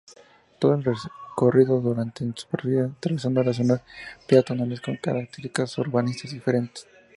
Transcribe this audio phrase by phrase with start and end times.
[0.57, 3.81] Todo el recorrido discurre en superficie, atravesando dos zonas
[4.27, 6.87] peatonales con características urbanísticas diferentes.